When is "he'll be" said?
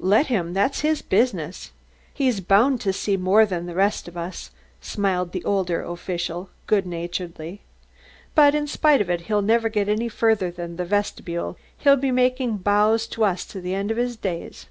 11.76-12.10